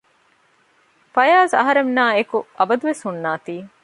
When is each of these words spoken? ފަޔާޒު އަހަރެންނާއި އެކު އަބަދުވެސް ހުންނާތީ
ފަޔާޒު 1.13 1.53
އަހަރެންނާއި 1.59 2.13
އެކު 2.17 2.37
އަބަދުވެސް 2.57 3.03
ހުންނާތީ 3.05 3.55